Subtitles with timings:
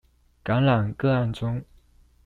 [0.43, 1.63] 感染個案中